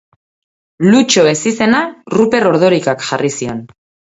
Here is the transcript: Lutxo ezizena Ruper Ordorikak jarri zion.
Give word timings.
Lutxo 0.93 1.25
ezizena 1.33 1.83
Ruper 2.17 2.43
Ordorikak 2.53 3.07
jarri 3.11 3.33
zion. 3.37 3.63